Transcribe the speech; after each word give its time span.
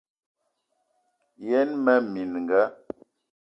Yen 1.47 1.69
mmee 1.85 2.25
minga: 2.31 2.61